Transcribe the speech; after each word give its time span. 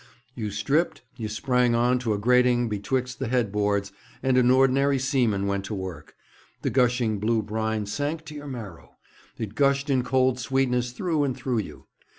You 0.33 0.49
stripped, 0.49 1.03
you 1.17 1.29
sprang 1.29 1.75
on 1.75 1.99
to 1.99 2.13
a 2.15 2.17
grating 2.17 2.67
betwixt 2.67 3.19
the 3.19 3.27
head 3.27 3.51
boards, 3.51 3.91
and 4.23 4.35
an 4.35 4.49
ordinary 4.49 4.97
seaman 4.97 5.45
went 5.45 5.63
to 5.65 5.75
work. 5.75 6.15
The 6.63 6.71
gushing 6.71 7.19
blue 7.19 7.43
brine 7.43 7.85
sank 7.85 8.25
to 8.25 8.33
your 8.33 8.47
marrow. 8.47 8.97
It 9.37 9.53
gushed 9.53 9.91
in 9.91 10.01
cold 10.03 10.39
sweetness 10.39 10.93
through 10.93 11.23
and 11.23 11.37
through 11.37 11.59
you. 11.59 11.85